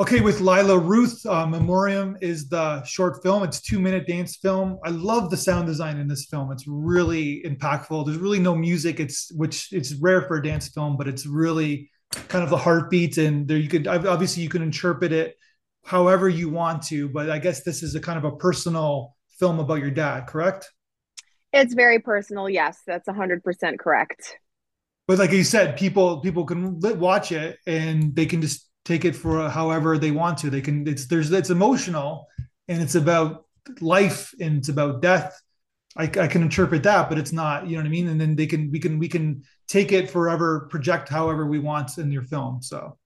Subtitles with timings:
[0.00, 3.42] Okay, with Lila Ruth, uh, Memoriam is the short film.
[3.42, 4.78] It's two minute dance film.
[4.84, 6.52] I love the sound design in this film.
[6.52, 8.06] It's really impactful.
[8.06, 9.00] There's really no music.
[9.00, 11.90] It's which it's rare for a dance film, but it's really
[12.28, 13.18] kind of the heartbeat.
[13.18, 15.34] And there you could obviously you can interpret it
[15.84, 17.08] however you want to.
[17.08, 20.70] But I guess this is a kind of a personal film about your dad, correct?
[21.52, 22.48] It's very personal.
[22.48, 24.38] Yes, that's hundred percent correct.
[25.08, 29.14] But like you said, people people can watch it and they can just take it
[29.14, 30.50] for however they want to.
[30.50, 30.88] They can.
[30.88, 32.26] It's there's it's emotional,
[32.66, 33.44] and it's about
[33.80, 35.40] life and it's about death.
[35.96, 37.66] I, I can interpret that, but it's not.
[37.66, 38.08] You know what I mean?
[38.08, 41.98] And then they can we can we can take it forever, project however we want
[41.98, 42.62] in your film.
[42.62, 42.96] So.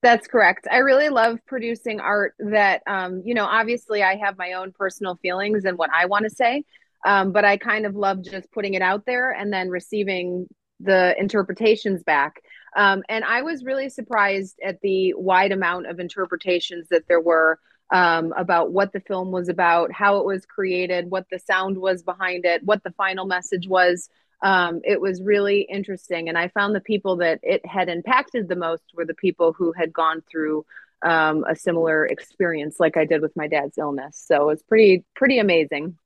[0.00, 0.68] That's correct.
[0.70, 5.18] I really love producing art that, um, you know, obviously I have my own personal
[5.20, 6.62] feelings and what I want to say,
[7.04, 10.46] um, but I kind of love just putting it out there and then receiving
[10.78, 12.40] the interpretations back.
[12.76, 17.58] Um, and I was really surprised at the wide amount of interpretations that there were
[17.90, 22.02] um, about what the film was about, how it was created, what the sound was
[22.02, 24.10] behind it, what the final message was.
[24.42, 26.28] Um, it was really interesting.
[26.28, 29.72] And I found the people that it had impacted the most were the people who
[29.72, 30.64] had gone through
[31.02, 34.22] um, a similar experience, like I did with my dad's illness.
[34.24, 35.96] So it's pretty, pretty amazing.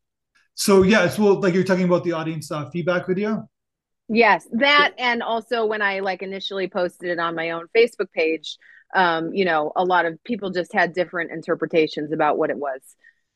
[0.54, 3.48] So, yeah, it's well, like you're talking about the audience uh, feedback video.
[4.14, 8.58] Yes, that and also when I like initially posted it on my own Facebook page,
[8.94, 12.80] um, you know, a lot of people just had different interpretations about what it was.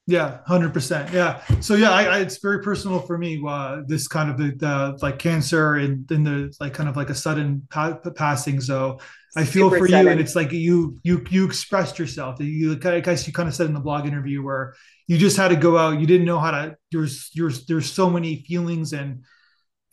[0.07, 1.15] Yeah, hundred percent.
[1.15, 1.43] Yeah.
[1.61, 3.43] So yeah, I, I, it's very personal for me.
[3.45, 7.09] Uh, this kind of the, the like cancer and then the like kind of like
[7.09, 8.61] a sudden pa- passing.
[8.61, 8.99] So
[9.35, 10.05] I feel Super for sudden.
[10.05, 12.39] you, and it's like you you you expressed yourself.
[12.39, 14.75] You I guess you kind of said in the blog interview where
[15.07, 15.99] you just had to go out.
[15.99, 16.77] You didn't know how to.
[16.93, 19.25] There's there's there's so many feelings and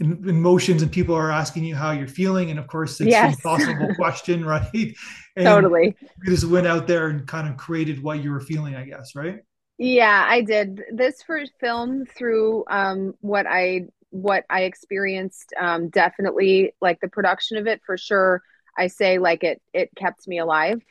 [0.04, 3.26] emotions and people are asking you how you're feeling and of course it's yes.
[3.26, 4.96] an impossible question right?
[5.36, 5.96] And totally.
[6.24, 9.16] you just went out there and kind of created what you were feeling i guess
[9.16, 9.40] right?
[9.78, 10.82] Yeah i did.
[10.92, 17.58] This first film through um, what i what i experienced um, definitely like the production
[17.58, 18.44] of it for sure
[18.78, 20.82] i say like it it kept me alive.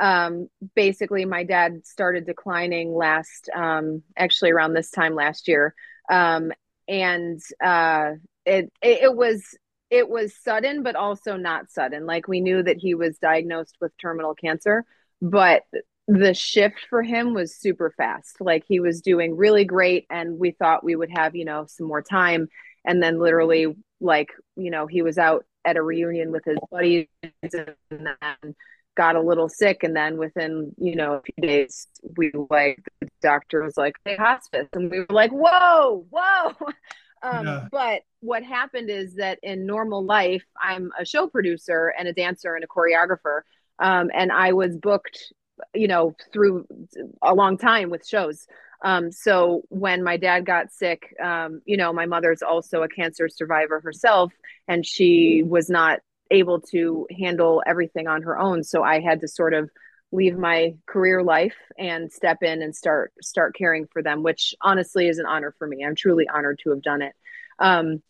[0.00, 5.74] Um, basically my dad started declining last um, actually around this time last year.
[6.10, 6.52] Um,
[6.88, 8.12] and uh,
[8.46, 9.42] it, it, it was
[9.90, 12.06] it was sudden but also not sudden.
[12.06, 14.84] Like we knew that he was diagnosed with terminal cancer
[15.22, 15.62] but
[16.08, 18.40] the shift for him was super fast.
[18.40, 21.86] Like he was doing really great and we thought we would have you know some
[21.86, 22.48] more time.
[22.84, 27.06] And then literally like you know he was out at a reunion with his buddies
[27.22, 28.54] and then
[28.96, 29.84] got a little sick.
[29.84, 31.86] And then within you know a few days
[32.16, 34.68] we like the doctor was like hey hospice.
[34.72, 36.52] And we were like whoa whoa
[37.22, 37.68] um, yeah.
[37.70, 42.54] But what happened is that in normal life, I'm a show producer and a dancer
[42.54, 43.42] and a choreographer.
[43.78, 45.32] Um, and I was booked,
[45.74, 46.66] you know, through
[47.22, 48.46] a long time with shows.
[48.84, 53.28] Um, so when my dad got sick, um, you know, my mother's also a cancer
[53.28, 54.32] survivor herself,
[54.66, 56.00] and she was not
[56.30, 58.64] able to handle everything on her own.
[58.64, 59.70] So I had to sort of
[60.12, 65.08] leave my career life and step in and start start caring for them which honestly
[65.08, 65.84] is an honor for me.
[65.84, 67.14] I'm truly honored to have done it.
[67.58, 68.02] Um,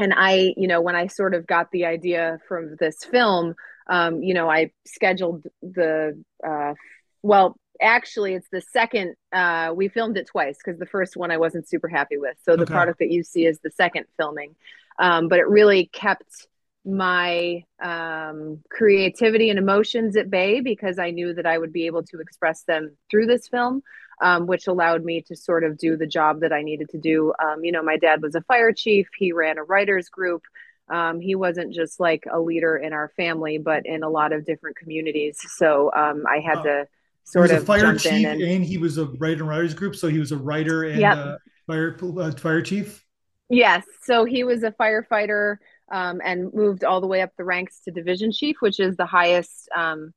[0.00, 3.54] and i you know when i sort of got the idea from this film
[3.90, 6.74] um, you know i scheduled the uh,
[7.22, 11.36] well actually it's the second uh, we filmed it twice because the first one i
[11.36, 12.36] wasn't super happy with.
[12.44, 12.72] So the okay.
[12.72, 14.54] product that you see is the second filming.
[14.98, 16.48] Um, but it really kept
[16.88, 22.02] my um, creativity and emotions at bay because I knew that I would be able
[22.04, 23.82] to express them through this film,
[24.22, 27.34] um, which allowed me to sort of do the job that I needed to do.
[27.42, 30.42] Um, you know, my dad was a fire chief, he ran a writers group.
[30.90, 34.46] Um, he wasn't just like a leader in our family, but in a lot of
[34.46, 35.38] different communities.
[35.56, 36.86] So um, I had to
[37.24, 39.94] sort of fire chief and, and, he was a writer and writers group.
[39.94, 41.38] So he was a writer and yep.
[41.66, 43.04] fire uh, fire chief.
[43.50, 43.84] Yes.
[44.04, 45.56] So he was a firefighter
[45.90, 49.06] um, and moved all the way up the ranks to division chief, which is the
[49.06, 50.12] highest um,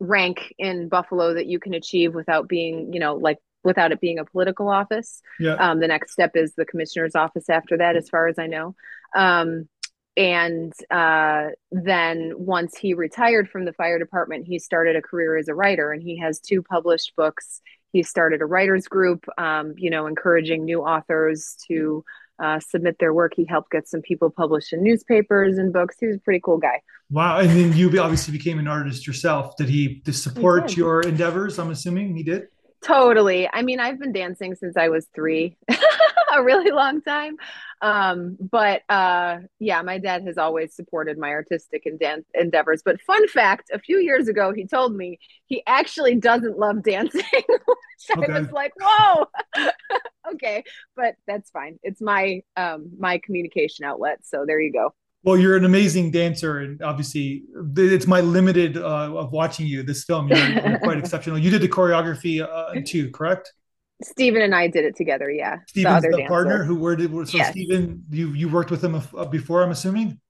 [0.00, 4.18] rank in Buffalo that you can achieve without being, you know, like without it being
[4.18, 5.20] a political office.
[5.40, 5.54] Yeah.
[5.54, 8.74] Um, the next step is the commissioner's office after that, as far as I know.
[9.14, 9.68] Um,
[10.16, 15.46] and uh, then once he retired from the fire department, he started a career as
[15.46, 17.60] a writer, and he has two published books.
[17.92, 22.04] He started a writers group, um, you know, encouraging new authors to
[22.42, 23.32] uh, submit their work.
[23.36, 25.96] He helped get some people published in newspapers and books.
[25.98, 26.82] He was a pretty cool guy.
[27.10, 27.38] Wow.
[27.38, 29.56] And then you obviously became an artist yourself.
[29.56, 31.58] Did he support he your endeavors?
[31.58, 32.48] I'm assuming he did.
[32.82, 33.48] Totally.
[33.52, 35.56] I mean, I've been dancing since I was three.
[36.36, 37.36] a really long time.
[37.80, 42.82] Um, but uh, yeah, my dad has always supported my artistic and dance endeavors.
[42.84, 47.22] But fun fact: a few years ago, he told me he actually doesn't love dancing,
[47.32, 48.32] which okay.
[48.32, 49.26] I was like, "Whoa,
[50.32, 50.64] okay."
[50.96, 51.78] But that's fine.
[51.82, 54.20] It's my um, my communication outlet.
[54.22, 54.94] So there you go.
[55.24, 57.42] Well, you're an amazing dancer, and obviously,
[57.76, 59.82] it's my limited uh, of watching you.
[59.82, 61.38] This film, you're, you're quite exceptional.
[61.38, 63.52] You did the choreography uh, too, correct?
[64.02, 65.30] Stephen and I did it together.
[65.30, 67.36] Yeah, Stephen's the, the partner who were did so.
[67.36, 67.50] Yes.
[67.50, 70.20] Stephen, you you worked with him uh, before, I'm assuming.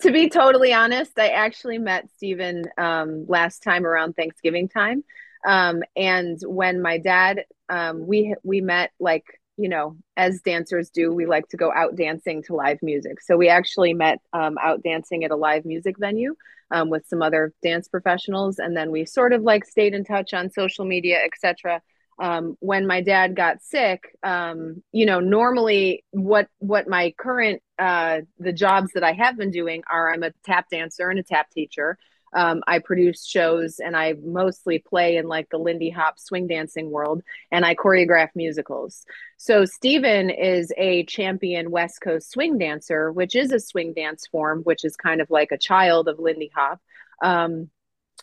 [0.00, 5.04] To be totally honest, I actually met Stephen um, last time around Thanksgiving time,
[5.46, 9.24] um, and when my dad, um, we we met like
[9.58, 13.20] you know as dancers do, we like to go out dancing to live music.
[13.20, 16.34] So we actually met um, out dancing at a live music venue.
[16.70, 20.34] Um, with some other dance professionals and then we sort of like stayed in touch
[20.34, 21.80] on social media etc
[22.18, 28.18] um, when my dad got sick, um, you know, normally what what my current uh,
[28.38, 31.50] the jobs that I have been doing are I'm a tap dancer and a tap
[31.50, 31.98] teacher.
[32.34, 36.90] Um, I produce shows and I mostly play in like the Lindy Hop swing dancing
[36.90, 39.06] world and I choreograph musicals.
[39.38, 44.60] So Stephen is a champion West Coast swing dancer, which is a swing dance form,
[44.64, 46.80] which is kind of like a child of Lindy Hop.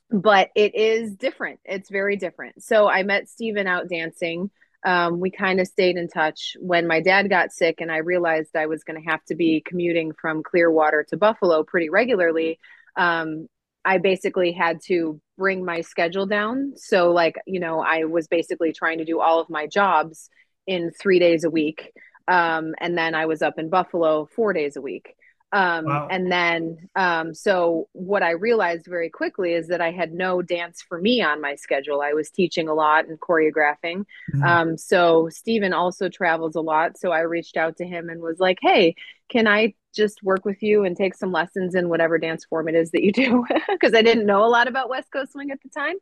[0.09, 1.59] But it is different.
[1.65, 2.63] It's very different.
[2.63, 4.51] So I met Stephen out dancing.
[4.85, 8.55] Um, we kind of stayed in touch when my dad got sick, and I realized
[8.55, 12.59] I was going to have to be commuting from Clearwater to Buffalo pretty regularly.
[12.95, 13.47] Um,
[13.83, 16.73] I basically had to bring my schedule down.
[16.75, 20.29] So, like, you know, I was basically trying to do all of my jobs
[20.67, 21.91] in three days a week.
[22.27, 25.15] Um, and then I was up in Buffalo four days a week.
[25.51, 26.07] Um, wow.
[26.09, 30.81] And then, um, so what I realized very quickly is that I had no dance
[30.81, 32.01] for me on my schedule.
[32.01, 34.05] I was teaching a lot and choreographing.
[34.33, 34.43] Mm-hmm.
[34.43, 36.97] Um, so Stephen also travels a lot.
[36.97, 38.95] So I reached out to him and was like, hey,
[39.29, 42.75] can I just work with you and take some lessons in whatever dance form it
[42.75, 45.59] is that you do because I didn't know a lot about West Coast swing at
[45.63, 45.95] the time.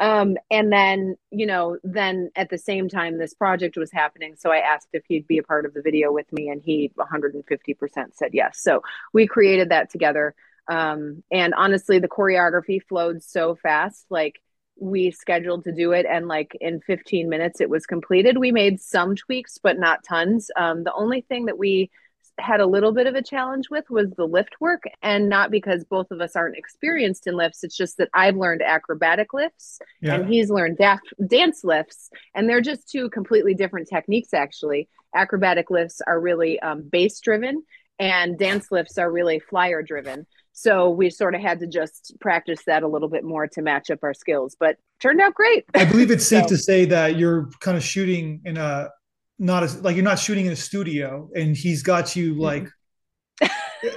[0.00, 4.50] Um, and then, you know, then at the same time this project was happening, so
[4.50, 8.14] I asked if he'd be a part of the video with me, and he 150%
[8.14, 8.60] said yes.
[8.62, 10.34] So we created that together.
[10.68, 14.40] Um, and honestly, the choreography flowed so fast, like
[14.80, 18.80] we scheduled to do it and like in 15 minutes it was completed we made
[18.80, 21.90] some tweaks but not tons um, the only thing that we
[22.40, 25.84] had a little bit of a challenge with was the lift work and not because
[25.84, 30.14] both of us aren't experienced in lifts it's just that i've learned acrobatic lifts yeah.
[30.14, 30.78] and he's learned
[31.26, 36.82] dance lifts and they're just two completely different techniques actually acrobatic lifts are really um,
[36.82, 37.62] base driven
[37.98, 42.60] and dance lifts are really flyer driven so we sort of had to just practice
[42.66, 45.84] that a little bit more to match up our skills but turned out great i
[45.84, 46.48] believe it's safe so.
[46.48, 48.90] to say that you're kind of shooting in a
[49.40, 52.42] not as like you're not shooting in a studio and he's got you mm-hmm.
[52.42, 52.68] like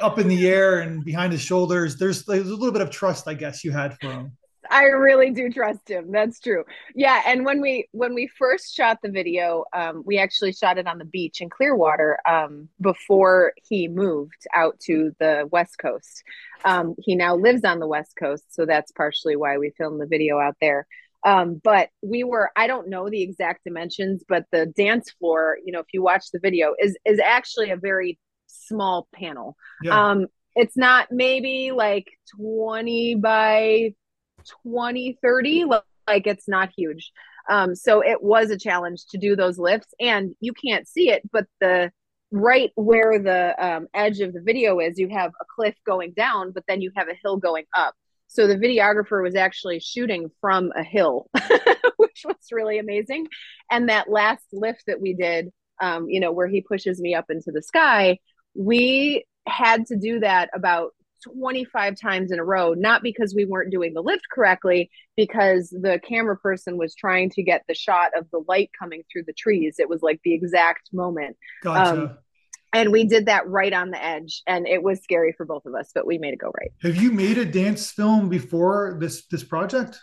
[0.01, 1.97] up in the air and behind his shoulders.
[1.97, 4.37] There's, there's a little bit of trust i guess you had for him.
[4.71, 6.11] I really do trust him.
[6.13, 6.63] That's true.
[6.95, 10.87] Yeah and when we when we first shot the video um, we actually shot it
[10.87, 16.23] on the beach in clearwater um, before he moved out to the west coast.
[16.63, 20.07] Um, he now lives on the west coast so that's partially why we filmed the
[20.07, 20.87] video out there
[21.25, 25.71] um, but we were, I don't know the exact dimensions, but the dance floor, you
[25.71, 29.55] know, if you watch the video, is is actually a very small panel.
[29.81, 30.11] Yeah.
[30.11, 33.93] Um, it's not maybe like 20 by
[34.63, 35.65] 20, 30,
[36.07, 37.11] like it's not huge.
[37.49, 41.23] Um, so it was a challenge to do those lifts, and you can't see it,
[41.31, 41.91] but the
[42.31, 46.51] right where the um, edge of the video is, you have a cliff going down,
[46.51, 47.95] but then you have a hill going up.
[48.33, 51.29] So the videographer was actually shooting from a hill,
[51.97, 53.27] which was really amazing.
[53.69, 57.25] And that last lift that we did, um, you know, where he pushes me up
[57.29, 58.17] into the sky,
[58.55, 63.71] we had to do that about 25 times in a row, not because we weren't
[63.71, 68.27] doing the lift correctly, because the camera person was trying to get the shot of
[68.31, 69.75] the light coming through the trees.
[69.77, 71.37] It was like the exact moment.
[71.61, 71.91] Gotcha.
[71.91, 72.17] Um,
[72.73, 75.75] and we did that right on the edge and it was scary for both of
[75.75, 76.71] us but we made it go right.
[76.81, 79.99] Have you made a dance film before this this project?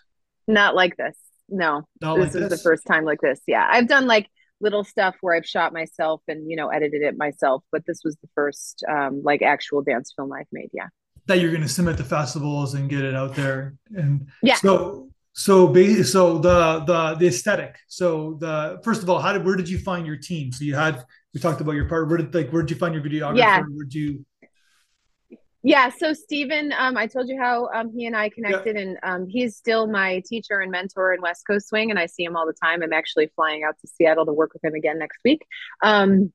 [0.47, 1.17] Not like this
[1.49, 1.87] no.
[2.01, 2.59] Not this like is this?
[2.59, 3.67] the first time like this yeah.
[3.71, 4.29] I've done like
[4.63, 8.15] little stuff where i've shot myself and you know edited it myself but this was
[8.17, 10.89] the first um like actual dance film i've made yeah.
[11.27, 14.57] That you're going to submit to festivals and get it out there and yeah.
[14.57, 15.73] So so
[16.03, 17.77] so the the the aesthetic.
[17.89, 20.53] So the first of all how did where did you find your team?
[20.53, 22.09] So you had we talked about your part.
[22.09, 23.39] Where did like where did you find your videographer?
[23.39, 23.61] Yeah.
[23.61, 24.25] Where did you?
[25.63, 28.83] Yeah, so Stephen, um, I told you how um, he and I connected, yeah.
[28.83, 32.25] and um, he's still my teacher and mentor in West Coast Swing, and I see
[32.25, 32.83] him all the time.
[32.83, 35.45] I'm actually flying out to Seattle to work with him again next week.
[35.83, 36.33] Um,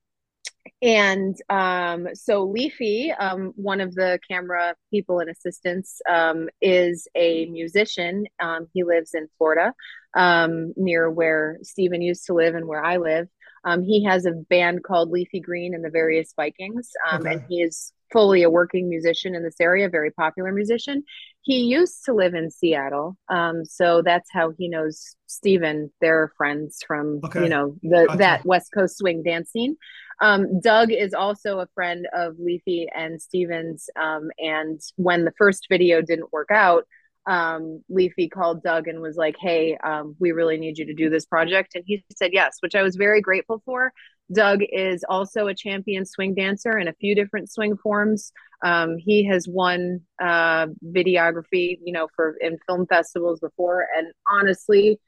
[0.82, 7.46] and um, so Leafy, um, one of the camera people and assistants, um, is a
[7.48, 8.25] musician.
[8.40, 9.74] Um, he lives in Florida,
[10.16, 13.28] um, near where Stephen used to live and where I live.
[13.65, 17.34] Um, he has a band called Leafy Green and the Various Vikings, okay.
[17.34, 21.03] and he is fully a working musician in this area, very popular musician.
[21.41, 23.17] He used to live in Seattle,
[23.63, 25.91] so that's how he knows Stephen.
[26.00, 27.43] They're friends from okay.
[27.43, 29.75] you know the that West Coast swing dance scene.
[30.22, 33.89] Um, Doug is also a friend of Leafy and Stevens.
[34.00, 36.86] Um, and when the first video didn't work out,
[37.27, 41.10] um, Leafy called Doug and was like, Hey, um, we really need you to do
[41.10, 41.75] this project.
[41.75, 43.91] And he said yes, which I was very grateful for.
[44.34, 48.32] Doug is also a champion swing dancer in a few different swing forms.
[48.63, 53.86] Um, he has won uh, videography, you know, for in film festivals before.
[53.96, 55.00] And honestly,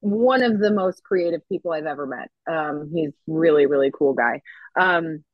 [0.00, 2.30] one of the most creative people I've ever met.
[2.50, 4.42] Um, he's really, really cool guy.
[4.78, 5.24] Um,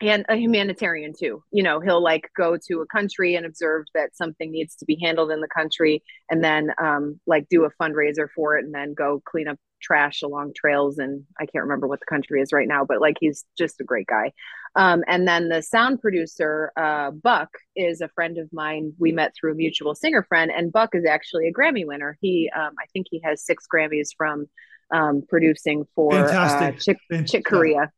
[0.00, 1.42] and a humanitarian too.
[1.50, 4.98] You know, he'll like go to a country and observe that something needs to be
[5.02, 8.94] handled in the country and then um, like do a fundraiser for it and then
[8.94, 12.68] go clean up trash along trails and I can't remember what the country is right
[12.68, 14.32] now, but like he's just a great guy.
[14.74, 18.92] Um, and then the sound producer, uh, Buck, is a friend of mine.
[18.98, 22.18] We met through a mutual singer friend, and Buck is actually a Grammy winner.
[22.20, 24.46] He, um, I think, he has six Grammys from
[24.90, 27.90] um, producing for uh, Chick, Chick Corea.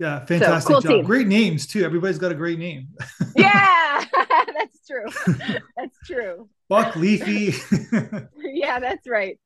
[0.00, 0.92] Yeah, fantastic so, cool job.
[0.92, 1.04] Team.
[1.04, 1.84] Great names too.
[1.84, 2.88] Everybody's got a great name.
[3.36, 4.04] yeah,
[4.56, 5.36] that's true.
[5.76, 6.48] That's true.
[6.68, 7.54] Buck Leafy.
[8.38, 9.38] yeah, that's right.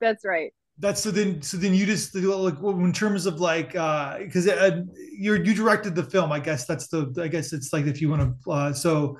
[0.00, 4.18] That's right that's so then so then you just like in terms of like uh
[4.18, 7.84] because uh, you you directed the film i guess that's the i guess it's like
[7.84, 9.16] if you want to uh so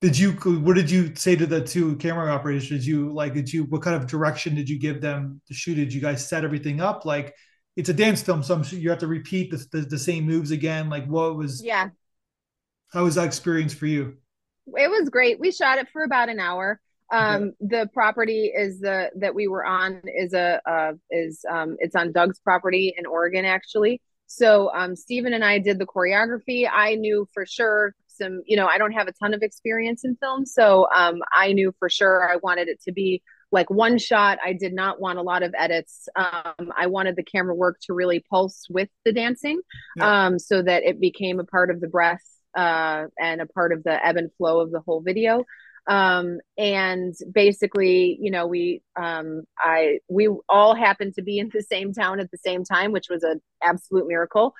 [0.00, 3.52] did you what did you say to the two camera operators did you like did
[3.52, 6.44] you what kind of direction did you give them to shoot did you guys set
[6.44, 7.34] everything up like
[7.76, 10.24] it's a dance film so i'm sure you have to repeat the, the, the same
[10.24, 11.88] moves again like what was yeah.
[12.92, 14.16] How was that experience for you?
[14.66, 15.40] It was great.
[15.40, 16.80] We shot it for about an hour.
[17.10, 21.94] Um, the property is the that we were on is a uh, is um, it's
[21.94, 24.00] on Doug's property in Oregon actually.
[24.26, 26.66] So um, Stephen and I did the choreography.
[26.70, 30.16] I knew for sure some, you know, I don't have a ton of experience in
[30.16, 34.38] film, so um, I knew for sure I wanted it to be like one shot.
[34.44, 36.08] I did not want a lot of edits.
[36.16, 39.60] Um, I wanted the camera work to really pulse with the dancing,
[39.96, 40.26] yeah.
[40.26, 42.24] um, so that it became a part of the breath
[42.56, 45.44] uh, and a part of the ebb and flow of the whole video
[45.86, 51.62] um, and basically you know we um, i we all happened to be in the
[51.62, 54.54] same town at the same time which was an absolute miracle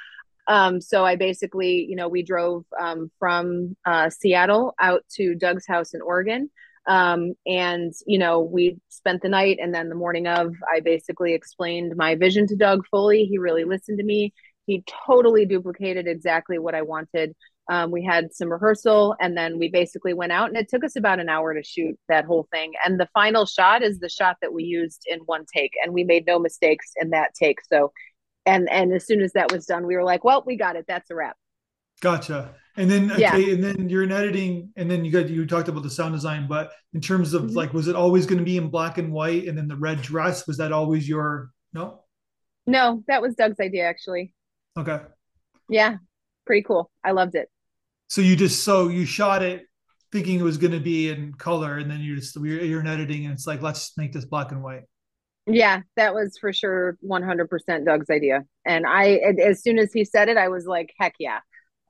[0.49, 5.67] um, so i basically you know we drove um, from uh, seattle out to doug's
[5.67, 6.51] house in oregon
[6.87, 11.35] um, and you know we spent the night and then the morning of i basically
[11.35, 14.33] explained my vision to doug fully he really listened to me
[14.67, 17.35] he totally duplicated exactly what i wanted
[17.71, 20.97] um, we had some rehearsal and then we basically went out and it took us
[20.97, 22.73] about an hour to shoot that whole thing.
[22.85, 26.03] And the final shot is the shot that we used in one take and we
[26.03, 27.59] made no mistakes in that take.
[27.65, 27.93] So,
[28.47, 30.87] and, and as soon as that was done, we were like, well, we got it.
[30.89, 31.37] That's a wrap.
[32.01, 32.55] Gotcha.
[32.77, 33.55] And then, okay, yeah.
[33.55, 36.47] and then you're in editing and then you got, you talked about the sound design,
[36.49, 37.57] but in terms of mm-hmm.
[37.57, 40.01] like, was it always going to be in black and white and then the red
[40.01, 42.05] dress, was that always your, no?
[42.67, 44.35] No, that was Doug's idea actually.
[44.79, 45.01] Okay.
[45.69, 45.97] Yeah
[46.45, 46.91] pretty cool.
[47.05, 47.49] I loved it.
[48.09, 49.67] So you just so you shot it
[50.11, 53.25] thinking it was going to be in color, and then you're just you're in editing,
[53.25, 54.83] and it's like let's make this black and white.
[55.47, 58.45] Yeah, that was for sure 100% Doug's idea.
[58.65, 61.41] And I, as soon as he said it, I was like, heck yeah.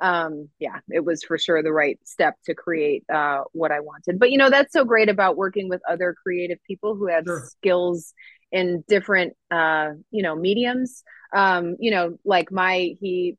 [0.01, 4.19] Um, yeah, it was for sure the right step to create uh, what I wanted.
[4.19, 7.45] But you know, that's so great about working with other creative people who have sure.
[7.47, 8.15] skills
[8.51, 11.03] in different, uh, you know, mediums.
[11.35, 13.37] Um, you know, like my, he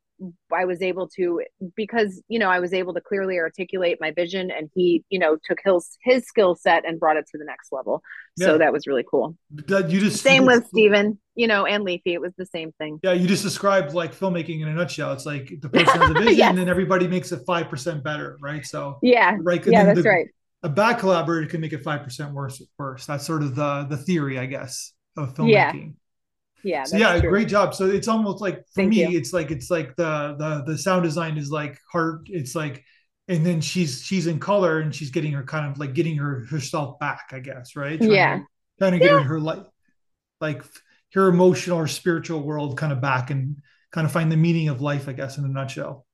[0.54, 1.42] I was able to
[1.76, 5.38] because you know I was able to clearly articulate my vision, and he you know
[5.44, 8.02] took his his skill set and brought it to the next level.
[8.38, 8.48] Yeah.
[8.48, 9.36] So that was really cool.
[9.68, 12.14] That you just same with Stephen, you know, and Leafy.
[12.14, 13.00] It was the same thing.
[13.04, 15.14] Yeah, you just described like filmmaking in a nutshell.
[15.14, 16.58] It's like the person has a vision, yes.
[16.58, 18.66] and everybody makes it five percent better, right?
[18.66, 19.66] So yeah, right.
[19.66, 20.28] Yeah, that's the, right.
[20.62, 22.62] A bad collaborator can make it five percent worse.
[22.78, 23.06] Worse.
[23.06, 25.48] That's sort of the the theory, I guess, of filmmaking.
[25.86, 25.92] Yeah
[26.64, 27.30] yeah so yeah true.
[27.30, 29.18] great job so it's almost like for Thank me you.
[29.18, 32.84] it's like it's like the the the sound design is like heart it's like
[33.28, 36.46] and then she's she's in color and she's getting her kind of like getting her
[36.50, 38.46] herself back i guess right trying yeah to,
[38.80, 39.20] trying to get yeah.
[39.20, 39.64] her, her like
[40.42, 40.64] like
[41.14, 43.58] her emotional or spiritual world kind of back and
[43.92, 46.06] kind of find the meaning of life i guess in a nutshell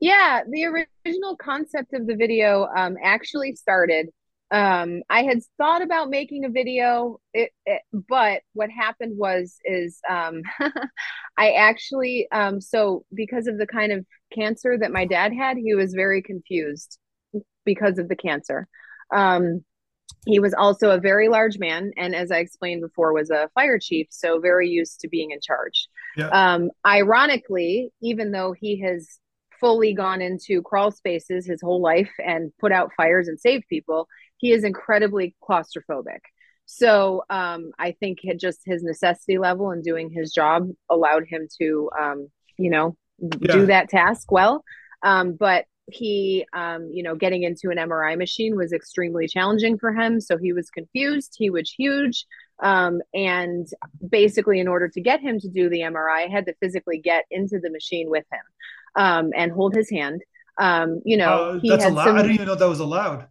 [0.00, 4.08] yeah the original concept of the video um actually started
[4.50, 10.00] um, I had thought about making a video, it, it, but what happened was is
[10.08, 10.42] um,
[11.38, 14.04] I actually um, so because of the kind of
[14.34, 16.98] cancer that my dad had, he was very confused
[17.64, 18.66] because of the cancer.
[19.14, 19.64] Um,
[20.26, 23.78] he was also a very large man, and as I explained before, was a fire
[23.78, 25.88] chief, so very used to being in charge.
[26.16, 26.28] Yeah.
[26.28, 29.18] Um, ironically, even though he has
[29.60, 34.08] fully gone into crawl spaces his whole life and put out fires and saved people,
[34.40, 36.20] he is incredibly claustrophobic.
[36.64, 41.90] So um, I think just his necessity level and doing his job allowed him to,
[42.00, 43.52] um, you know, yeah.
[43.52, 44.64] do that task well.
[45.02, 49.92] Um, but he, um, you know, getting into an MRI machine was extremely challenging for
[49.92, 50.20] him.
[50.20, 51.34] So he was confused.
[51.36, 52.24] He was huge.
[52.62, 53.66] Um, and
[54.08, 57.24] basically, in order to get him to do the MRI, I had to physically get
[57.30, 60.22] into the machine with him um, and hold his hand.
[60.58, 62.04] Um, you know, uh, that's allowed.
[62.04, 62.16] Some...
[62.16, 63.26] I didn't even know that was allowed.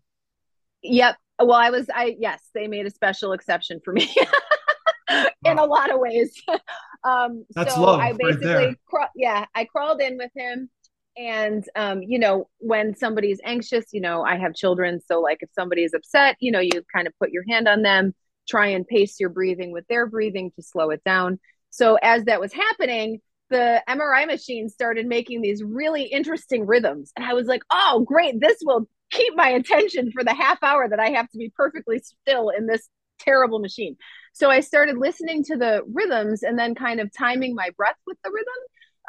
[0.83, 1.15] Yep.
[1.39, 4.13] Well, I was, I, yes, they made a special exception for me
[5.45, 5.65] in wow.
[5.65, 6.33] a lot of ways.
[7.03, 10.69] um, That's so love I basically, right cra- yeah, I crawled in with him.
[11.17, 15.01] And, um, you know, when somebody's anxious, you know, I have children.
[15.05, 17.81] So, like, if somebody is upset, you know, you kind of put your hand on
[17.81, 18.13] them,
[18.47, 21.39] try and pace your breathing with their breathing to slow it down.
[21.71, 23.19] So, as that was happening,
[23.49, 27.11] the MRI machine started making these really interesting rhythms.
[27.15, 30.87] And I was like, oh, great, this will keep my attention for the half hour
[30.87, 32.89] that I have to be perfectly still in this
[33.19, 33.97] terrible machine.
[34.33, 38.17] So I started listening to the rhythms and then kind of timing my breath with
[38.23, 38.47] the rhythm.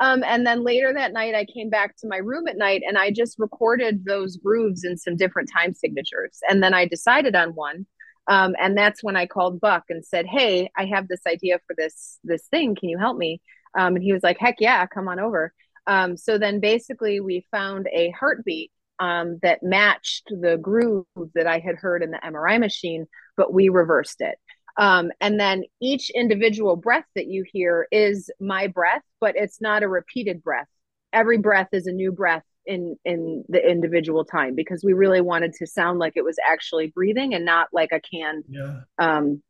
[0.01, 2.97] Um, and then later that night, I came back to my room at night and
[2.97, 6.39] I just recorded those grooves in some different time signatures.
[6.49, 7.87] And then I decided on one.
[8.27, 11.75] Um, and that's when I called Buck and said, "Hey, I have this idea for
[11.77, 12.77] this this thing.
[12.77, 13.41] Can you help me?"
[13.77, 15.53] Um, and he was like, "Heck yeah, come on over."
[15.87, 21.59] Um, so then basically, we found a heartbeat um, that matched the groove that I
[21.59, 24.37] had heard in the MRI machine, but we reversed it.
[24.77, 29.83] Um, and then each individual breath that you hear is my breath, but it's not
[29.83, 30.69] a repeated breath.
[31.13, 35.55] Every breath is a new breath in in the individual time because we really wanted
[35.55, 38.81] to sound like it was actually breathing and not like a canned yeah.
[38.99, 39.43] um,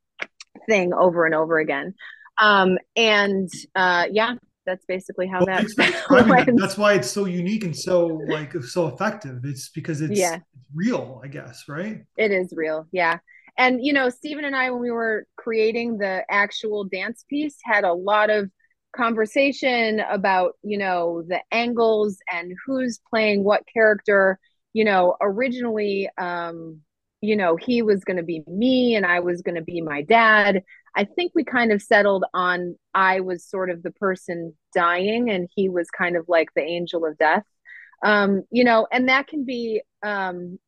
[0.67, 1.95] thing over and over again.
[2.39, 4.37] Um, and uh, yeah,
[4.71, 9.41] that's basically how well, that that's why it's so unique and so like so effective.
[9.45, 10.39] It's because it's, yeah.
[10.75, 12.05] real i guess right?
[12.17, 13.19] It is real yeah.
[13.59, 17.85] And you know stephen and i when we were creating the actual dance piece had
[17.85, 18.49] a lot of
[18.95, 24.39] conversation about you know the angles and who's playing what character.
[24.73, 26.81] You know originally um
[27.21, 30.03] you know he was going to be me and i was going to be my
[30.03, 30.63] dad
[30.97, 35.49] I think we kind of settled on I was sort of the person dying and
[35.55, 37.45] he was kind of like the angel of death.
[38.05, 40.59] Um, you know, and that can be um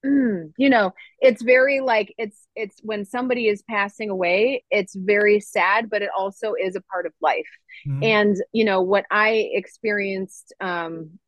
[0.04, 5.90] you know, it's very like it's it's when somebody is passing away, it's very sad,
[5.90, 7.48] but it also is a part of life.
[7.86, 8.04] Mm-hmm.
[8.04, 11.18] And you know, what I experienced um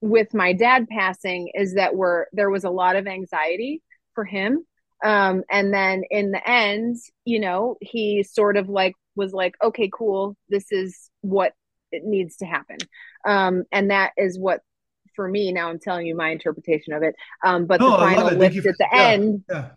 [0.00, 3.82] with my dad passing is that we're there was a lot of anxiety
[4.14, 4.64] for him
[5.06, 9.88] um and then in the end you know he sort of like was like okay
[9.92, 11.52] cool this is what
[11.92, 12.76] it needs to happen
[13.26, 14.60] um and that is what
[15.14, 17.14] for me now i'm telling you my interpretation of it
[17.44, 19.68] um but oh, the final lift at the yeah, end yeah.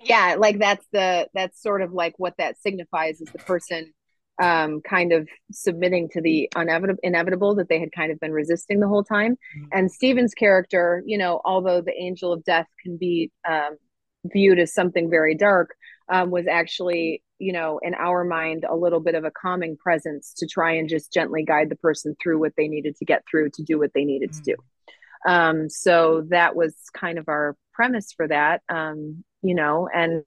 [0.00, 3.92] yeah like that's the that's sort of like what that signifies is the person
[4.40, 8.78] um, kind of submitting to the inevitable, inevitable that they had kind of been resisting
[8.78, 9.32] the whole time.
[9.32, 9.66] Mm-hmm.
[9.72, 13.76] And Stephen's character, you know, although the angel of death can be um,
[14.32, 15.74] viewed as something very dark
[16.08, 20.32] um, was actually you know in our mind a little bit of a calming presence
[20.36, 23.50] to try and just gently guide the person through what they needed to get through
[23.50, 24.42] to do what they needed mm-hmm.
[24.42, 24.56] to do
[25.26, 25.30] mm.
[25.30, 30.24] um, so that was kind of our premise for that um, you know and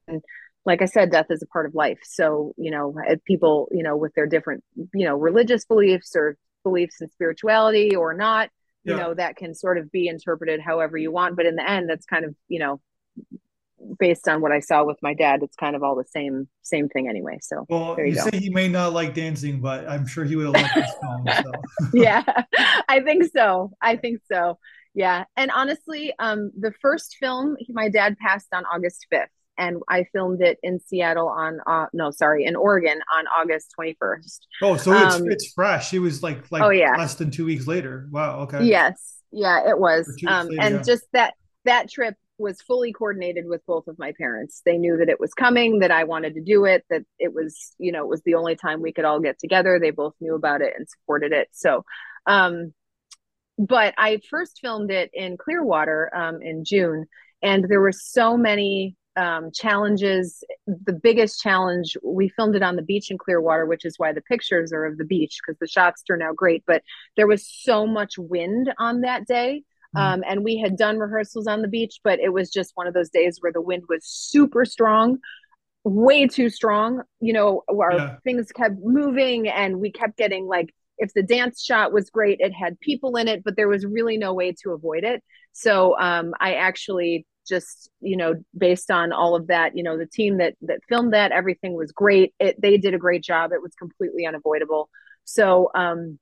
[0.65, 3.97] like i said death is a part of life so you know people you know
[3.97, 8.49] with their different you know religious beliefs or beliefs in spirituality or not
[8.83, 8.93] yeah.
[8.93, 11.89] you know that can sort of be interpreted however you want but in the end
[11.89, 12.79] that's kind of you know
[13.99, 16.89] based on what I saw with my dad, it's kind of all the same same
[16.89, 17.39] thing anyway.
[17.41, 20.45] So well, you, you say he may not like dancing, but I'm sure he would
[20.45, 21.25] have liked this film.
[21.43, 21.51] So.
[21.93, 22.23] yeah,
[22.87, 23.71] I think so.
[23.81, 24.57] I think so.
[24.93, 30.05] Yeah, and honestly, um, the first film my dad passed on August 5th, and I
[30.11, 34.39] filmed it in Seattle on uh, no, sorry, in Oregon on August 21st.
[34.61, 35.93] Oh, so it's um, it's fresh.
[35.93, 36.95] It was like like oh, yeah.
[36.97, 38.07] less than two weeks later.
[38.11, 38.41] Wow.
[38.41, 38.65] Okay.
[38.65, 39.17] Yes.
[39.31, 40.07] Yeah, it was.
[40.27, 40.81] Um, later, and yeah.
[40.81, 44.61] just that that trip was fully coordinated with both of my parents.
[44.65, 47.73] They knew that it was coming, that I wanted to do it, that it was,
[47.77, 49.79] you know, it was the only time we could all get together.
[49.79, 51.47] They both knew about it and supported it.
[51.51, 51.85] So,
[52.25, 52.73] um,
[53.57, 57.05] but I first filmed it in Clearwater um, in June.
[57.41, 60.43] and there were so many um, challenges.
[60.67, 64.21] The biggest challenge, we filmed it on the beach in Clearwater, which is why the
[64.21, 66.63] pictures are of the beach because the shots turned out great.
[66.65, 66.83] But
[67.17, 69.63] there was so much wind on that day.
[69.95, 70.13] Mm-hmm.
[70.13, 72.93] Um, and we had done rehearsals on the beach, but it was just one of
[72.93, 75.19] those days where the wind was super strong,
[75.83, 77.01] way too strong.
[77.19, 78.15] You know, our yeah.
[78.23, 82.53] things kept moving and we kept getting like, if the dance shot was great, it
[82.53, 85.23] had people in it, but there was really no way to avoid it.
[85.51, 90.05] So um, I actually just you know based on all of that you know the
[90.05, 93.61] team that that filmed that everything was great it, they did a great job it
[93.61, 94.89] was completely unavoidable
[95.25, 96.19] so um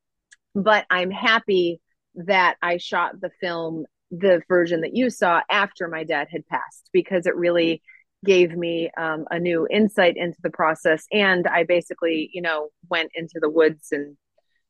[0.56, 1.82] but i'm happy
[2.26, 6.90] that i shot the film the version that you saw after my dad had passed
[6.92, 7.82] because it really
[8.26, 13.10] gave me um, a new insight into the process and i basically you know went
[13.16, 14.18] into the woods and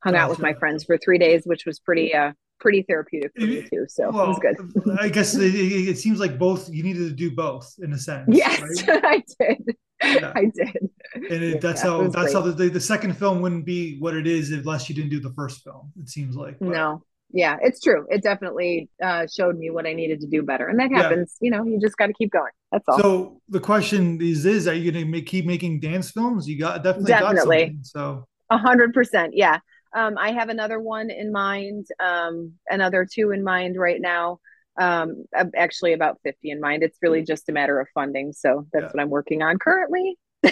[0.03, 3.45] hung out with my friends for three days which was pretty uh pretty therapeutic for
[3.45, 3.85] me too.
[3.87, 4.99] So well, it was good.
[4.99, 8.27] I guess it, it, seems like both you needed to do both in a sense.
[8.29, 9.01] Yes, right?
[9.05, 9.75] I did.
[10.03, 10.33] Yeah.
[10.35, 10.89] I did.
[11.15, 12.33] And it, that's yeah, how that's great.
[12.33, 15.33] how the, the second film wouldn't be what it is unless you didn't do the
[15.33, 15.91] first film.
[15.99, 16.69] It seems like but.
[16.69, 17.03] no.
[17.31, 18.07] Yeah, it's true.
[18.09, 21.35] It definitely uh, showed me what I needed to do better, and that happens.
[21.39, 21.45] Yeah.
[21.45, 22.51] You know, you just got to keep going.
[22.71, 22.99] That's all.
[22.99, 26.47] So the question is: Is are you going to make, keep making dance films?
[26.47, 27.65] You got definitely definitely.
[27.67, 29.33] Got so a hundred percent.
[29.35, 29.59] Yeah,
[29.93, 34.39] um, I have another one in mind, um, another two in mind right now.
[34.79, 36.83] Um, actually, about 50 in mind.
[36.83, 38.31] It's really just a matter of funding.
[38.31, 38.87] So that's yeah.
[38.87, 40.17] what I'm working on currently.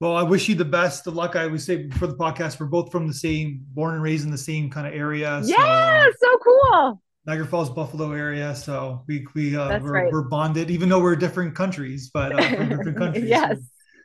[0.00, 1.36] well, I wish you the best of luck.
[1.36, 4.30] I would say for the podcast, we're both from the same, born and raised in
[4.30, 5.40] the same kind of area.
[5.42, 7.02] So, yeah, so cool.
[7.26, 8.54] Niagara Falls, Buffalo area.
[8.54, 10.12] So we we uh, we're, right.
[10.12, 13.24] we're, bonded, even though we're different countries, but uh, from different countries.
[13.24, 13.58] yes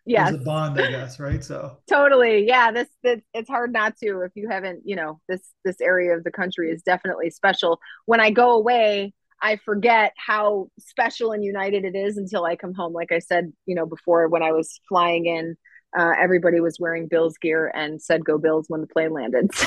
[0.05, 4.21] yeah a bond i guess right so totally yeah this, this it's hard not to
[4.21, 8.19] if you haven't you know this this area of the country is definitely special when
[8.19, 12.93] i go away i forget how special and united it is until i come home
[12.93, 15.55] like i said you know before when i was flying in
[15.97, 19.51] uh, everybody was wearing Bills gear and said "Go Bills" when the plane landed.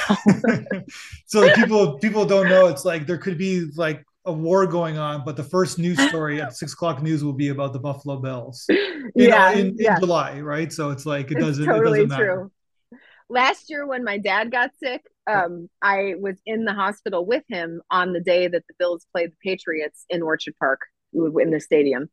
[1.27, 2.67] So, so people people don't know.
[2.67, 6.41] It's like there could be like a war going on, but the first news story
[6.41, 8.65] at six o'clock news will be about the Buffalo Bills.
[9.15, 9.99] yeah, know, in, in yeah.
[9.99, 10.73] July, right?
[10.73, 11.65] So it's like it doesn't.
[11.65, 12.51] totally it doesn't matter.
[12.91, 12.99] true.
[13.29, 17.81] Last year, when my dad got sick, um, I was in the hospital with him
[17.91, 20.81] on the day that the Bills played the Patriots in Orchard Park
[21.13, 22.11] in the stadium.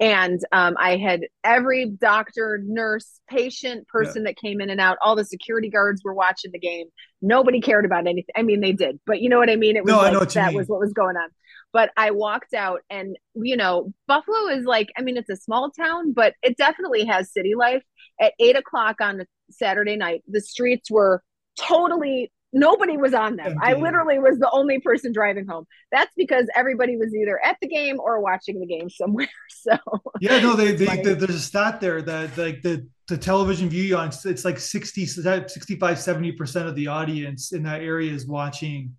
[0.00, 4.30] And um, I had every doctor, nurse, patient, person yeah.
[4.30, 4.96] that came in and out.
[5.02, 6.86] All the security guards were watching the game.
[7.20, 8.34] Nobody cared about anything.
[8.34, 9.76] I mean, they did, but you know what I mean.
[9.76, 11.28] It was no, like, that was what was going on.
[11.72, 15.70] But I walked out, and you know, Buffalo is like, I mean, it's a small
[15.70, 17.82] town, but it definitely has city life.
[18.18, 21.22] At eight o'clock on Saturday night, the streets were
[21.58, 23.56] totally nobody was on them.
[23.60, 25.66] I literally was the only person driving home.
[25.92, 29.28] That's because everybody was either at the game or watching the game somewhere.
[29.60, 29.76] So
[30.22, 33.94] yeah, no, they, they, they there's a stat there that like the the television view
[33.94, 38.96] on it's like 60 65 70 percent of the audience in that area is watching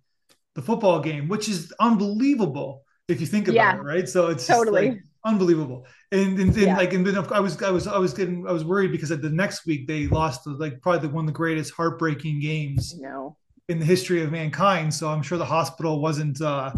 [0.54, 4.08] the football game, which is unbelievable if you think about yeah, it, right?
[4.08, 5.86] So it's totally like unbelievable.
[6.10, 6.76] And, and, and yeah.
[6.76, 9.22] like, and then I was, I was, I was getting, I was worried because at
[9.22, 12.94] the next week they lost like probably one of the greatest heartbreaking games
[13.72, 14.94] in the history of mankind.
[14.94, 16.72] So I'm sure the hospital wasn't uh,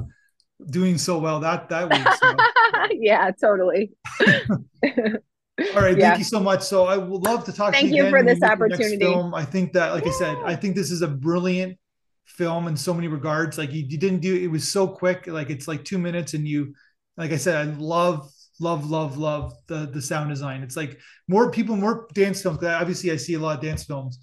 [0.70, 2.06] doing so well that that week.
[2.20, 2.36] So.
[2.98, 3.92] yeah, totally.
[5.76, 6.08] All right, yeah.
[6.08, 6.62] thank you so much.
[6.62, 9.06] So I would love to talk thank to you, you for this opportunity.
[9.06, 10.10] I think that, like yeah.
[10.10, 11.78] I said, I think this is a brilliant
[12.24, 13.58] film in so many regards.
[13.58, 15.26] Like you, you didn't do it was so quick.
[15.26, 16.74] Like it's like two minutes, and you,
[17.16, 18.30] like I said, I love
[18.60, 23.10] love love love the the sound design it's like more people more dance films obviously
[23.10, 24.20] i see a lot of dance films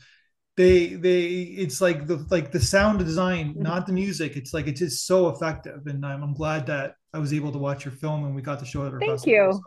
[0.57, 3.61] they they it's like the like the sound design mm-hmm.
[3.61, 7.19] not the music it's like it's just so effective and i'm, I'm glad that i
[7.19, 9.59] was able to watch your film and we got to show it thank you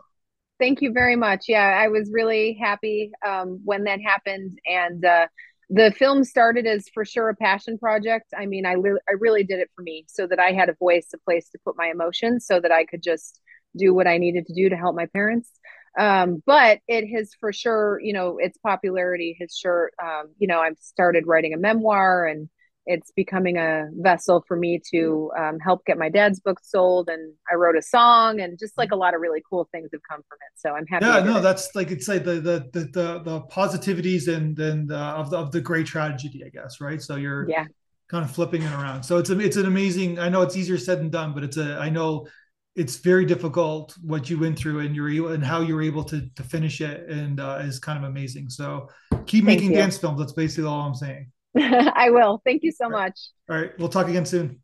[0.59, 5.27] thank you very much yeah i was really happy um, when that happened and uh,
[5.69, 8.33] the film started as for sure a passion project.
[8.37, 10.75] I mean, I, li- I really did it for me so that I had a
[10.75, 13.41] voice, a place to put my emotions so that I could just
[13.75, 15.49] do what I needed to do to help my parents.
[15.97, 20.59] Um, but it has for sure, you know, its popularity has sure, um, you know,
[20.59, 22.49] I've started writing a memoir and
[22.85, 27.09] it's becoming a vessel for me to um, help get my dad's book sold.
[27.09, 30.01] And i wrote a song and just like a lot of really cool things have
[30.09, 30.59] come from it.
[30.59, 31.41] So i'm happy yeah no it.
[31.41, 35.37] that's like it's like the the the the, the positivities and then uh, of the,
[35.37, 37.01] of the great tragedy i guess right?
[37.01, 37.65] So you're yeah.
[38.07, 39.03] kind of flipping it around.
[39.03, 41.57] So it's a, it's an amazing i know it's easier said than done but it's
[41.57, 42.27] a i know
[42.75, 46.43] it's very difficult what you went through and you're and how you're able to to
[46.43, 48.89] finish it and uh, is kind of amazing so
[49.25, 49.77] keep Thank making you.
[49.77, 52.41] dance films that's basically all i'm saying I will.
[52.43, 53.17] Thank you so much.
[53.49, 53.71] All right.
[53.79, 54.61] We'll talk again soon.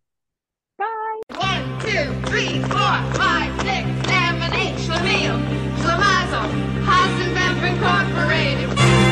[0.77, 1.79] Bye.
[1.81, 4.75] two, three, four, five, six, seven, eight.
[4.75, 5.39] Schlemiel,
[5.77, 6.51] Schlemazel,
[6.83, 9.10] Hasenpfeffer Incorporated.